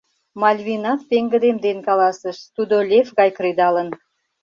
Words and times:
Мальвинат 0.41 0.99
пеҥгыдемден 1.09 1.77
каласыш:— 1.87 2.37
Тудо 2.55 2.75
лев 2.89 3.07
гай 3.19 3.29
кредалын. 3.37 3.89